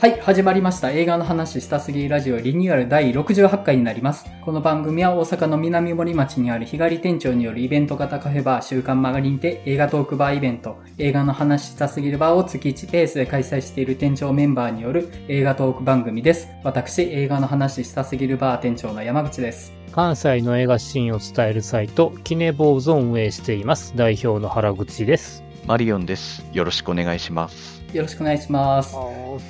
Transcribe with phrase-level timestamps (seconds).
[0.00, 0.92] はい、始まりました。
[0.92, 4.26] 映画の話したすぎラジオリニューアル第68回になります。
[4.44, 16.46] この番組は大阪の南森町にある日帰り店長によるイベント型カフェバー週刊マガリンで映画トークバーイベント、映画の話したすぎるバーを月1ペースで開催している店長メンバーによる映画トーク番組です。
[16.62, 19.72] 私、映画の話したすぎるバー店長の山口です。
[19.90, 23.94] 関西の映画シーンを伝えるサイト、キネボーズを運営しています。
[23.96, 25.42] 代表の原口です。
[25.66, 26.46] マリオンです。
[26.52, 27.77] よろしくお願いします。
[27.92, 28.94] よろしくお願いします。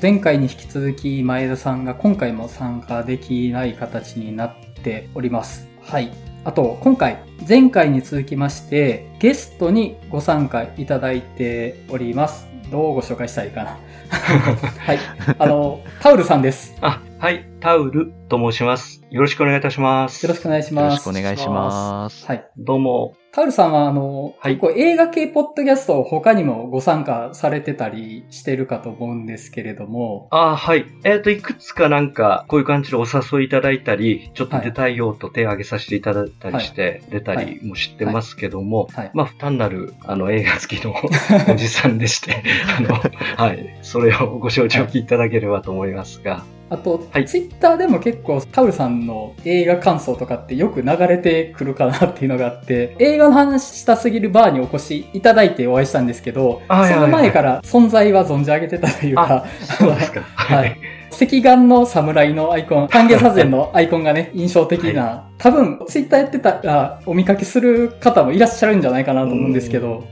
[0.01, 5.67] 前回に引き続き前田さんが今回も参加できない形になっております。
[5.83, 6.13] はい。
[6.45, 12.47] あと、今回、前回に続きまして、ゲストにご参加いただいております。
[12.71, 13.79] どうご紹介したらいいかな。
[14.79, 14.99] はい。
[15.39, 16.77] あの、タウルさんです。
[16.81, 19.03] あ、はい、タウルと申します。
[19.11, 20.25] よろしくお願いいたします。
[20.25, 21.05] よろしくお願いしよろします。
[21.05, 22.27] くお願いします。
[22.27, 22.45] はい。
[22.57, 23.15] どうも。
[23.31, 24.55] タウルさんは、あの、はい。
[24.55, 30.87] 結構映画系ポッドキャストを他にもご参加されてたりしてるかと思うんですけれども、あ、はい。
[31.05, 39.11] えっ、と、いくつかなんか、こういう感じでお誘いいただいたり、ちょっと出たいよと手を挙げさせていただいたりして、出たりも知ってますけども、はい。
[39.13, 40.95] まあ、単なる、あの、映画好きの
[41.53, 42.43] おじさんでして、
[42.79, 42.95] あの、
[43.37, 43.77] はい。
[43.83, 59.45] それをご承知おきいただければと思いますが、あと、はいツイッターでも結構タウルさんの映画感想とかってよく流れてくるかなっていうのがあって、 映画の話したすぎるバーにお越しいただいてお会いしたんですけど、その前から存在は存じ上げてたというか、
[59.79, 60.21] そうですか。
[60.35, 60.77] はい。
[61.11, 70.05] 赤眼の侍のアイコン、半月左遷のアイコンがね、印象的な、多分、ツイッターやってたらお見かけする方もいらっしゃるんじゃないかなと思うんですけど、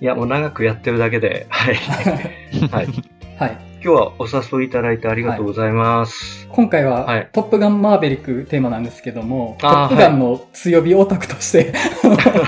[0.00, 1.74] いや、もう長くやってるだけで、はい。
[1.74, 2.86] はい。
[3.38, 3.73] はい。
[3.84, 6.48] 今日はお誘いいただいてありがとうございます。
[6.48, 11.74] 今回は、はいトップガンマーベリックテーマなんですけども、トップガンの強火オタクとして、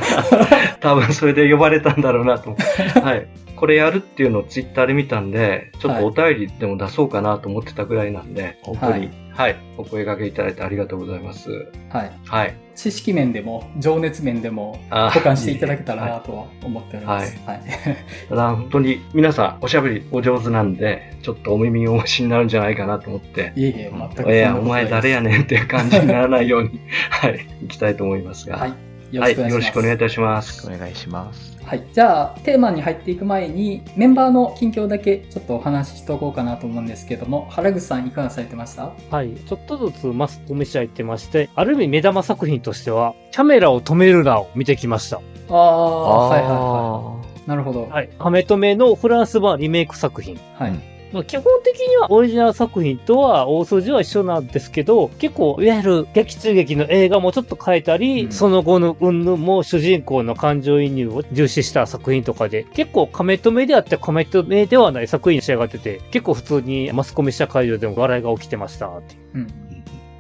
[0.81, 2.57] 多分それで呼ばれたんだろうなと。
[3.03, 3.29] はい。
[3.57, 11.51] これやるっていうのをツイッターで見たんで、ちょっとお便りでも出そうかなと思ってたぐらいなんで、本当に、はい、お声掛けいただいてありがとうございます。
[11.91, 12.13] はい。
[12.25, 12.55] はい。
[12.75, 17.39] 知識面でも、情熱面でも、保管していただけたらなとは思っております。
[17.47, 17.61] はい。
[18.29, 24.57] ただ本当に皆さんおしゃべりお上手なんで、ちょっとお耳汚しになるんじゃないかなと思って、いえいえ、全くいいや。
[24.57, 26.81] お前誰やねんっていう感じにならないように、
[27.11, 28.59] はい、行きたいと思いますが。
[28.59, 28.73] はい。
[29.17, 29.53] よろはい、しくお願いします。
[29.53, 30.67] よろしくお願いいたします。
[30.67, 31.57] お願いします。
[31.65, 31.83] はい。
[31.93, 38.93] じゃあ、テーマに入っていく前に、メンバーの近況だけちょっとお話ししておこうかなと思うんですけども、原口さんいかがされてました？
[39.11, 39.35] はい。
[39.35, 45.21] ちょっとずつマスコミシャ行ってまして、ある意味目玉作品としては、キャメラを止めるなを見てきました。
[45.51, 47.49] ああ、はいはいはい。
[47.49, 47.89] なるほど。
[47.89, 48.11] はい。
[48.17, 50.39] カメ止めのフランス版リメイク作品。
[50.55, 50.96] はい。
[51.11, 69.47] うんまあ基本的にはオリジナル作品とは大筋は一緒なんですけど、結構、いわゆる劇中劇の映画もちょっと変えたり、うんその後の云々も主人公の感情移入を重視した作品とかで、結構カメ止めであってカメ止めではない作品に仕上がってて、結構普通にマスコミした会場でも笑いが起きてましたってうん。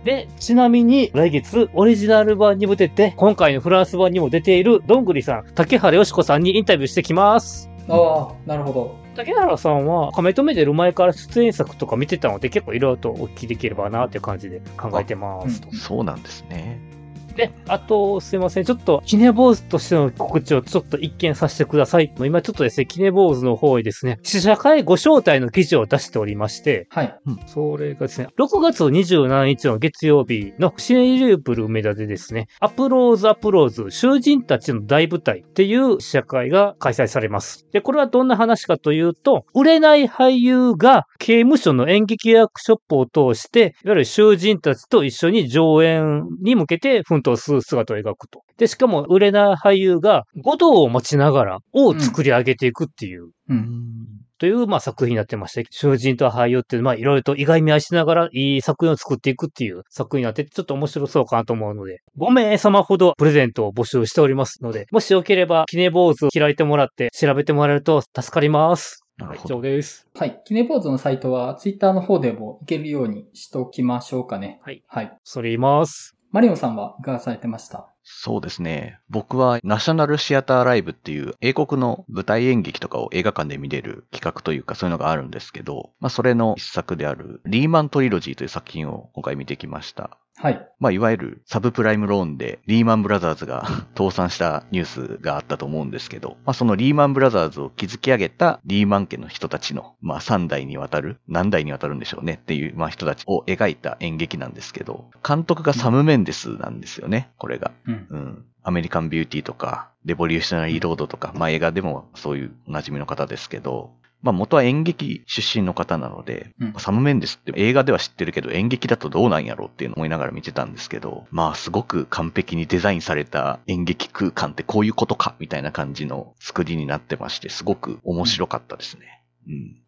[0.04, 7.68] で、ちなみに来月オリジナル版にも出て、今回のフランス版にも出ているどんぐりさん、竹原よしこさんにインタビューしてきます。
[7.88, 9.05] ああ、なるほど。
[9.16, 15.72] 竹原さんは、亀止めてる前から出演作とか見てたので、結構いろいろとお聞きできればなっていう感じで考えてますと。
[15.74, 16.95] そうなんですね。
[17.36, 18.64] で、あと、すいません。
[18.64, 22.12] ちょっと、キネ坊主としての告知をちょっと一見させてください。
[22.18, 27.14] 今ちょっとですね、キネ坊主の方にですね、試写会ご招待の記事を出しておりまして、はい。
[27.46, 37.66] それがですね、6月27日の月曜日のシネリュープル梅田でですね、アプローズアプローズ、囚人たちの大舞台っていう試写会が開催されます。
[37.72, 48.42] で、これはどんな話かというと、売れない俳優が刑務所の演劇ワークショップを通して、いわゆる囚人たちと一緒に上演に向けて奮闘する姿を描くと。
[48.56, 54.06] で、しかも売れない俳優が五道を待ちながらを作り上げていくっていううん。
[54.38, 69.02] という、まあ、作品になってまして、囚人と俳優って、まあ、いろいろと意外見合いしながら、いい作品を作っていくっていう作品になってて、ちょっと面白そうかなと思うので、5名様ほどプレゼントを募集しておりますので、もしよければ、キネ坊主開いてもらって、調べてもらえると助かります。
[69.18, 69.60] はい、以なるほど。
[69.60, 70.06] 上です。
[70.14, 70.42] はい。
[70.44, 74.60] キネポーズのサイトは、ツイッターの方でも行けるようにしておきましょうかね。
[74.62, 74.82] はい。
[74.86, 75.16] はい。
[75.24, 76.15] それ言います。
[76.36, 78.98] マリオさんはいかがされてましたそうですね。
[79.08, 90.18] 僕はナショナルシアターライブっていう英国の舞台演劇とかを映画館で見れる企画というかそういうのがあるんですけど、まあそれの一作であるリーマントリロジーという作品を今回見てきました。
[90.38, 90.68] はい。
[90.78, 93.66] まあ、いわゆるサブプライムローンでリーマンブラザーズが
[93.96, 107.72] 倒産したニュースがあったと思うんですけど、まあ、そのリーマンブラザーズを築き上げたリーマン家の人たちの、まあ、3代にわたる、何代にわたるんでしょうねっていう、まあ、人たちを描いた演劇なんですけど、監督がサム・メンデスなんですよね、これが。
[107.86, 108.06] うん。
[108.10, 108.44] うん。
[108.62, 113.92] アメリカンビューティーとか、レボリューショナリーロードとか、まあ映画でもそういうお馴染みの方ですけど、
[114.22, 129.00] まあ元は演劇出身の方なので、うんサム・メンデスって映画では知ってるけど演劇だとどうなんやろうっていうのを思いながら見てたんですけど、まあすごく完璧にデザインされた演劇空間ってこういうことかみたいな感じの作りになってまして、すごく面白かったですね。
[129.00, 129.06] うん。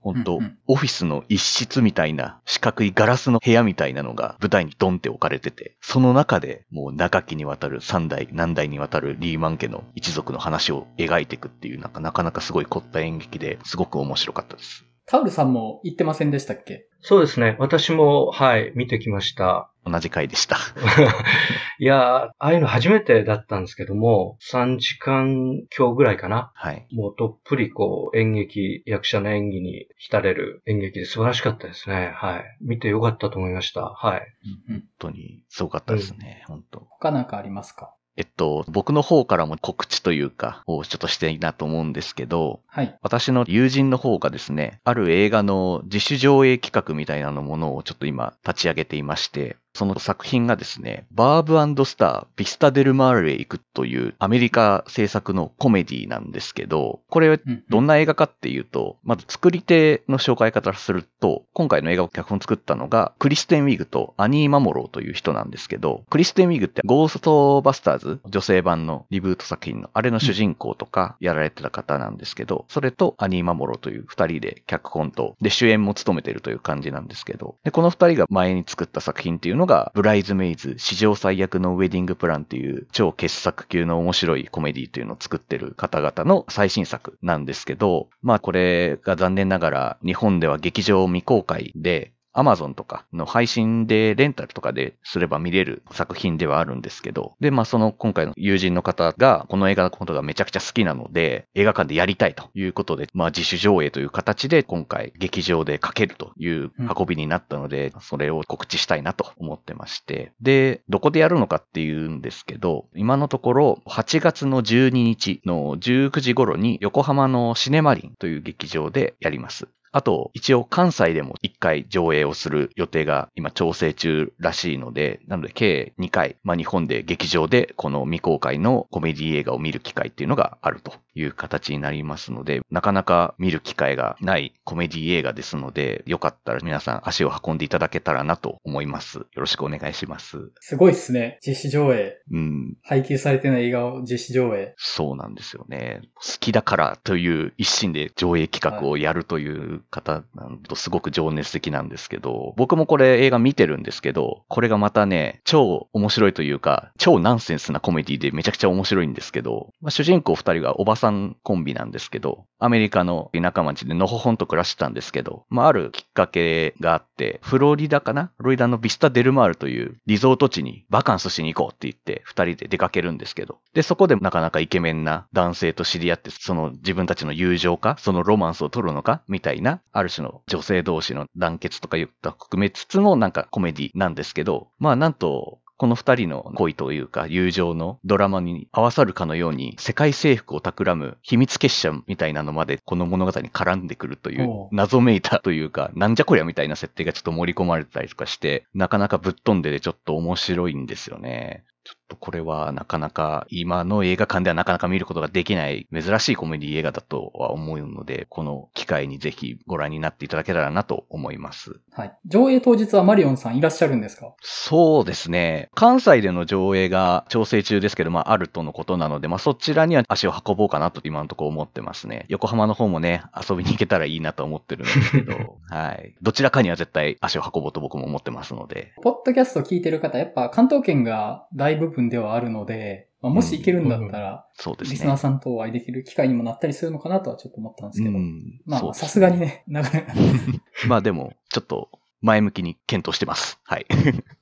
[0.01, 14.85] 本当、うんうんオフィスの一室みたいな四角いガラスの部屋みたいなのが舞台にドンって置かれてて、その中でもう長きにわたる三代、何代にわたるリーマン家の一族の話を描いていくっていう、なんかなかなかすごい凝った演劇ですごく面白かったです。
[15.07, 16.87] タウルさんも言ってませんでしたっけ？
[17.01, 17.57] そうですね。
[17.59, 19.71] 私も、はい、見てきました。
[19.90, 20.56] 同じ回でした。
[21.81, 26.50] いやー、ああいうの初めてだったんですけども、3時間今日ぐらいかな。
[26.55, 26.87] はい。
[26.93, 32.12] もうどっぷりこう演劇、役者の演技に浸れる演劇で素晴らしかったですね。
[32.14, 32.44] はい。
[32.61, 33.82] 見てよかったと思いました。
[33.82, 34.20] はい。
[34.69, 34.81] うんうん。
[34.81, 36.43] 本当にすごかったですね。
[36.46, 36.87] 本当。
[36.90, 37.94] 他なんかありますか？
[38.17, 42.99] えっと、僕の方からも告知というか、をちょっとしていいなと思うんですけど、はい。
[43.00, 119.69] 私の友人の方がですね、ある映画の自主上映企画みたいなのものをちょっと今立ち上げていまして、その作品がですね、バーブスター、ビスタデルマーレへ行くというアメリカ制作のコメディなんですけど、これうんどんな映画かっていうと、まず作り手の紹介方からすると、今回の映画を脚本作ったのが、クリステン・ウィグとアニー・マモローという人なんですけど、クリステン・ウィグってゴーストバスターズ、女性版のリブート作品のあれの主人公とかやられてた方なんですけど、それとアニー・マモローという二人で脚本と、で主演も務めてるという感じなんですけど、で、この二人が前に作った作品っていうのが、がブライズ・メイズ、史上最悪のウェディングプランっていう超傑作級の面白いコメディというのを作ってる方々の最新作なんですけど、まあこれが残念ながら日本では劇場未公開で、アマゾンとかの配信でレンタルとかですれば見れる作品ではあるんですけど、で、まあその今回の友人の方がこの映画のことがめちゃくちゃ好きなので、映画館でやりたいということで、まあ自主上映という形で今回劇場でかけるという運びになったので、それを告知したいなと思ってまして、で、どこでやるのかっていうんですけど、今のところ8月の12日の19時頃に横浜のシネマリンという劇場でやります。
[119.93, 130.93] あと、一応関西でも1回上映をする予定が今調整中らしいので、なので計2回、まあ日本で劇場でこの未公開のコメディ映画を見る機会っていうのがあると。
[131.19, 139.19] いう形になりますので、なかなか見る機会がないコメディ映画ですので、よかったら皆さん足を運んでいただけたらなと思います。
[139.19, 140.50] よろしくお願いします。
[140.61, 141.38] すごいっすね。
[141.47, 142.17] 実施上映。
[142.32, 144.75] うん、配給されてない映画を実施上映。
[144.76, 146.03] そうなんですよね。
[146.15, 161.08] 好きだからという一心で上映企画をやるという方なんとすごく情熱的なんですけど、僕もこれ映画見てるんですけど、これがまたね、超面白いというか、超ナンセンスなコメディでめちゃくちゃ面白いんですけど、まあ、主人公二人がおばさん
[161.43, 168.33] コンビなんですけど、アメリカの田舎町でのほほんと暮らしてたんですけど、まあ、あるきっかけがあって、フロリダかな？
[168.39, 201.64] フロリダのビスタデルマールというリゾート地にバカンスしに行こうって言って、二人で出かけるんですけど、で、そこでなかなかイケメンな男性と知り合って、その自分たちの友情か、そのロマンスを取るのか、みたいな、ある種の女性同士の団結とか言った含めつつのなんかコメディなんですけど、まあなんと、この二人の恋というか友情のドラマに合わさるかのように世界征服を企む秘密結社みたいなのまでこの物語に絡んでくるという謎めいたというかなんじゃこりゃみたいな設定がちょっと盛り込まれてたりとかしてなかなかぶっ飛んでてちょっと面白いんですよね。
[201.85, 211.81] ちょっとこれはなかなか今の映画館ではなかなか見ることができない珍しいコメディ映画だとは思うので、この機会にぜひご覧になっていただけたらなと思います。
[211.93, 212.12] はい。
[212.27, 214.35] 上映当日はマリオンさんいらっしゃるんですか？
[214.41, 215.69] そうですね。
[215.75, 222.25] 関西での上映が調整中ですけど、まあ、あるとのことなので、まあ、そちらには足を運ぼうかなと今のところ思ってますね。
[222.29, 226.15] 横浜の方もね、遊びに行けたらいいなと思ってるんですけど、 はい。
[226.23, 228.93] どちらかには絶対足を運ぼうと僕も思ってますので。
[229.03, 234.93] ポッドキャスト聞いてる方、やっぱ関東圏が大部分ではあるので、まあ、もし行けるんだったら、そうですね。
[234.93, 238.17] リスナーさんとお会いできる機会にもなったりするのかなとはちょっと思ったんですけど。
[238.17, 240.12] うんまあ、さすがにね、 なかなか
[240.87, 241.88] まあでも、ちょっと
[242.21, 243.59] 前向きに検討してます。
[243.64, 243.87] はい。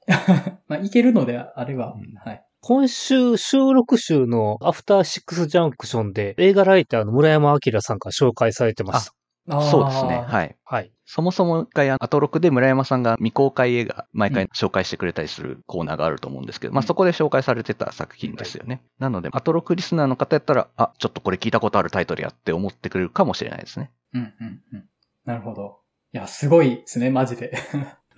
[0.69, 2.43] まあ、行けるのであれば、うんはい。
[2.61, 9.13] 今週収録週のアフターシックスジャンクションで映画ライターの村山明さんが紹介されてました。
[9.49, 10.25] そうですね。
[10.27, 10.57] はい。
[10.65, 10.93] はい。
[11.05, 18.83] そもそも一回、アトロクで村山さんが未公開映画、毎回紹介してくれたりするコーナーがあると思うんですけど、まあそこで紹介されてた作品ですよね。
[18.99, 23.93] なので、アトロクリスナーの方やったら、あ、ちょっとこれ聞いたことあるタイトルやって思ってくれるかもしれないですね。
[24.15, 24.85] うんうんうん。
[25.25, 25.79] なるほど。
[26.13, 27.53] いや、すごいですね、マジで。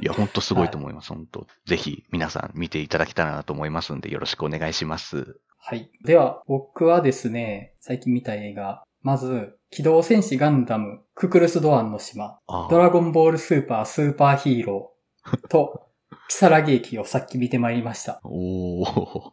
[0.00, 5.40] いや、ほんとすごいと思います、本当ぜひ皆さん見ていただけたらなと思いますんで、よろしくお願いします。
[5.58, 5.90] はい。
[6.04, 15.88] では、僕はですね、最近見た映画、まず、機動戦士ガンダム、ククルス・ドアンの島、あドラゴンボールスーパースーパーヒーローと、
[16.28, 18.20] キサラゲ駅をさっき見てまいりました。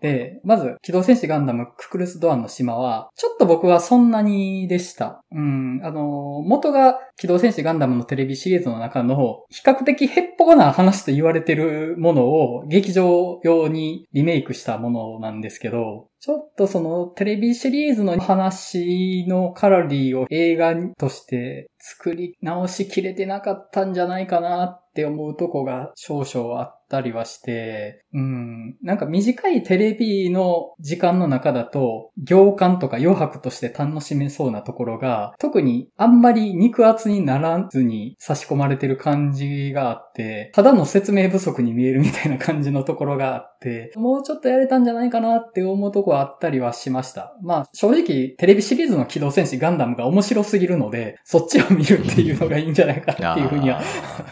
[0.02, 5.22] で、まず、機動戦士ガンダムククルスドアンの島は、ちょっと僕はそんなにでした。
[5.32, 43.55] うん、あの、元が機動戦士ガンダムのテレビシリーズの中の、比較的ヘッポコな話と言われてるものを劇場用にリメイクしたものなんですけど、ちょっとそのテレビシリーズの話のカロリーを映画として作り直しきれてなかったんじゃないかなって思うとこが少々あったりはして、うん、なんか短いテレビの時間の中だと、行間とか余白として楽しめそうなところが、特にあんまり肉厚にならずに差し込まれてる感じがあって、ただの説明不足に見えるみたいな感じのところがあって、
[43.96, 47.36] もうちょっとやれたんじゃないかなって思うとこはあったりはしました。
[47.42, 53.82] まあ正直テレビシリーズの機動戦士ガンダムが面白すぎるので、そっちを見るっていうのがいいんじゃないかなっていうふうには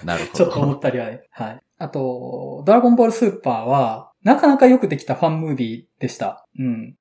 [0.04, 0.38] なるほど。
[0.38, 1.24] ちょっと思ったりはね。
[1.32, 1.62] はい。
[1.78, 6.46] あと、ドラゴンボールスーパーは、なかなかよくできたファンムービーでした。
[6.58, 6.96] うん。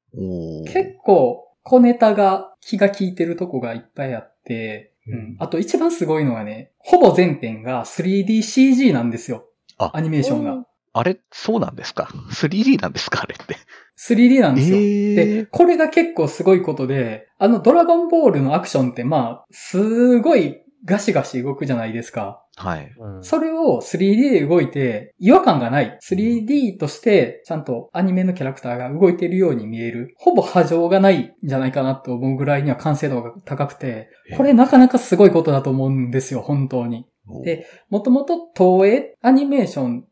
[0.64, 5.36] 結構、小ネタが気が利いてるとこがいっぱいあって、うん。
[5.38, 9.46] あと一番すごいのがね、ほぼ全編が 3DCG なんですよ。
[9.78, 10.66] あアニメーションが。
[10.94, 13.22] あれ、そうなんですか ?3D なんですか？
[13.22, 13.56] あれって。
[13.98, 14.76] 3D なんですよ。
[14.78, 22.44] えで、これが結構すごいことで、あのドラゴンボールのアクションってまあ、すごいガシガシ動くじゃないですか。
[22.56, 22.90] はい。
[22.98, 25.98] うんそれを 3D で動いて違和感がない。
[26.02, 30.14] 3D としてちゃんとアニメのキャラクターが動いているように見える。
[30.18, 37.06] ほぼ波状がないんじゃないかなと思うぐらいには完成度が高くて、これなかなかすごいことだと思うんですよ、本当に。
[37.44, 40.04] でもともと東映アニメーション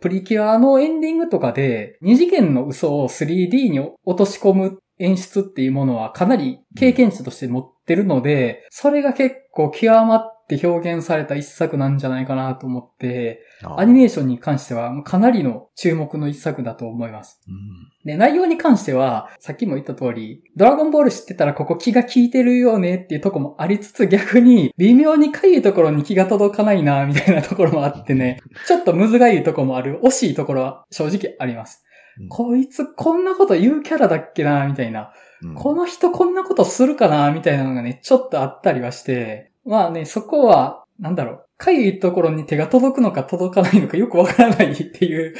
[0.00, 13.42] プリキュアのエンディングとかで、二次元の嘘を 3D に落とし込む演出っていうものはかなり経験値として持ってるので、それが結構極まってて表現された一作なんじゃないかなと思って、
[13.76, 17.40] アニメーションに関してはかなりの注目の一作だと思います。
[17.48, 31.82] うんで、内容に関しては、さっきも言った通り、ドラゴンボール知ってたらここ気が利いてるよねっていうとこもありつつ逆に、微妙にかゆいところに気が届かないな、みたいなところもあってね、ちょっとむずがゆいところもある、惜しいところは正直あります。
[32.20, 35.12] うんこいつこんなこと言うキャラだっけな、みたいな。
[35.42, 45.34] うんこの人こんなことするかな、みたいなのがね、ちょっとあったりはして、まあね、そこは、なんだろう、かゆいところに手が届くのか届かないのかよくわからないっていう、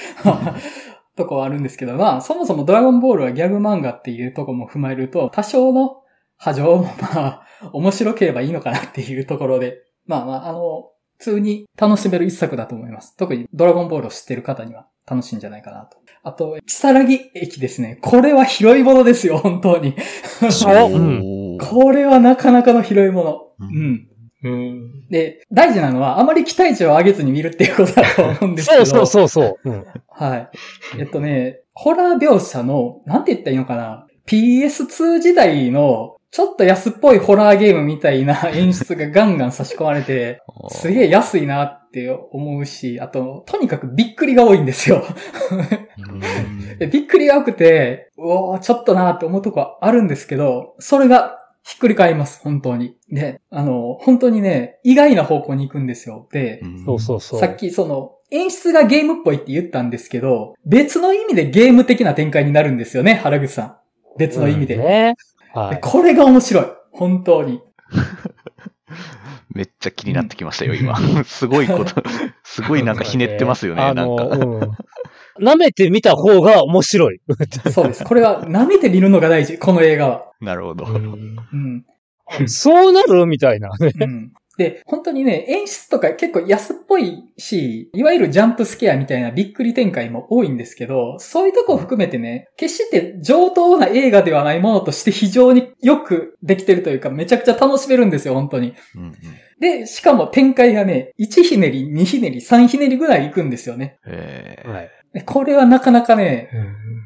[1.16, 6.02] とこはあるんですけど、まあ、そもそもドラゴンボールはギャグ漫画っていうとこも踏まえると、多少の
[6.36, 7.42] 波状もまあ、
[7.72, 13.16] 面白ければいいのかなっていうところで、まあまあ、あの、普通に楽しめる一作だと思います。
[13.16, 15.96] 特にドラゴンボールを知ってる方には楽しいんじゃないかなと。
[16.22, 17.98] あと、木更木駅ですね。
[18.02, 19.94] これは広いものですよ、本当に。
[21.58, 23.32] これはなかなかの広いもの。
[23.32, 23.76] ううんん。
[23.76, 24.08] うん。
[25.10, 28.84] で、大事なのは、あまり期待値を上げずに見るっていうことだと思うんですけど。
[28.86, 29.70] そうそうそうそう。
[29.70, 30.48] うんはい。
[30.98, 34.06] えっとね、ホラー描写の、なんて言ったらいいのかな。
[34.26, 45.02] PS2 時代の、ちょっと安っぽいホラーゲームみたいな演出がガンガン差し込まれて、 すげえ安いなって思うし、あと、とにかくびっくりが多いんですよ。
[46.90, 52.96] びっくりが多くて、うおーちょっとなーって思うとこはあるんですけど、それがひっくり返ります、本当に。
[53.10, 56.28] で、あの、本当にね、意外な方向に行くんですよ。
[56.30, 57.40] で、そうそうそう。
[57.40, 63.76] さっきその、演出がゲームっぽいって言ったんですけど、別の意味でゲーム的な展開になるんですよね、原口さん。
[64.16, 64.76] 別の意味で。
[64.76, 65.16] うんね。
[65.54, 65.80] ではい。
[65.80, 66.64] これが面白い。
[66.92, 67.60] 本当に。
[69.52, 70.96] めっちゃ気になってきましたよ、今。
[71.26, 72.00] すごいこと、
[72.44, 74.78] すごいなんかひねってますよね、あの、なんか。
[75.38, 75.48] うん。
[75.48, 77.20] 舐めてみた方が面白い。
[77.72, 78.04] そうです。
[78.04, 80.32] これは舐めて見るのが大事、この映画は。
[80.40, 80.86] なるほど。
[80.86, 81.84] うん。
[82.46, 83.92] そうなるみたいなね。
[84.00, 84.32] うん。
[84.56, 98.74] で、本当にね、演出とか結構安っぽいし、いわゆるジャンプスケアみたいなびっくり展開も多いんですけど、そういうとこを含めてね、決して上等な映画ではないものとして非常によくできてるというか、めちゃくちゃ楽しめるんですよ、本当に。
[98.96, 99.12] うんうん
[99.58, 103.98] で、しかも展開がね、1ひねり、2ひねり、3ひねりぐらい行くんですよね。
[104.06, 104.90] えーはい。
[105.16, 106.50] でこれはなかなかね、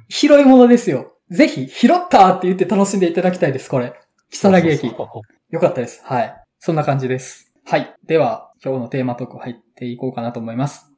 [0.08, 1.12] 広いものですよ。
[1.30, 3.94] ぜひ、拾ったって言って楽しんでいただきたいです、これ。
[4.32, 4.88] 木更木駅。
[4.88, 6.02] よかったです。
[6.04, 6.34] はい。
[6.58, 7.52] そんな感じです。
[7.64, 7.94] はい。
[8.08, 10.89] では、今日のテーマトーク入っていこうかなと思います。